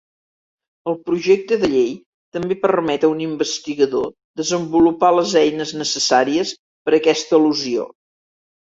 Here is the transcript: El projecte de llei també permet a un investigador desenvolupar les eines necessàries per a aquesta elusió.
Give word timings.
El 0.91 0.95
projecte 1.09 1.59
de 1.63 1.69
llei 1.73 1.91
també 2.37 2.57
permet 2.65 3.05
a 3.05 3.11
un 3.17 3.21
investigador 3.27 4.11
desenvolupar 4.43 5.15
les 5.21 5.37
eines 5.47 5.79
necessàries 5.85 6.57
per 6.89 6.97
a 6.97 7.01
aquesta 7.03 7.41
elusió. 7.43 7.89